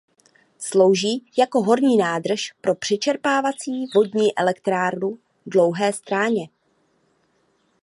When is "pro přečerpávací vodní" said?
2.51-4.37